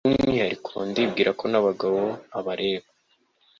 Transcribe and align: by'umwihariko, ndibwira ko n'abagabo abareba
by'umwihariko, 0.13 0.73
ndibwira 0.89 1.29
ko 1.39 1.45
n'abagabo 1.51 2.01
abareba 2.39 2.87